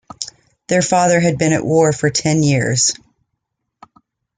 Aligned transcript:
Their 0.67 0.81
father 0.81 1.19
has 1.19 1.35
been 1.35 1.53
at 1.53 1.63
war 1.63 1.93
for 1.93 2.09
ten 2.09 2.41
years. 2.41 2.93